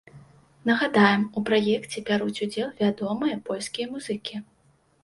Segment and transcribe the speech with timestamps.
[0.69, 4.45] Нагадаем, у праекце бяруць удзел вядомыя польскія музыкі.